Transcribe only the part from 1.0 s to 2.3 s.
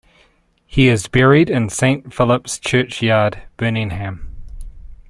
buried in Saint